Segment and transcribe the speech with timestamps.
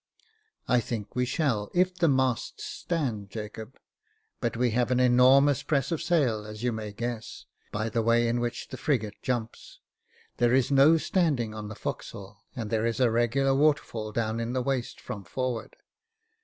[0.67, 3.77] "I think we shall, if the masts stand, Jacob;
[4.39, 8.27] but we have an enormous press of sail, as you may guess, by the way
[8.27, 9.79] in which the frigate jumps;
[10.37, 14.53] there is no standing on the forecastle, and there is a regular waterfall down in
[14.53, 15.75] the waist from forward.